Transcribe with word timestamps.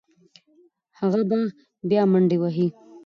هغه 0.99 1.21
به 1.29 1.39
بیا 1.89 2.03
منډې 2.11 2.37
وهي. 2.39 2.67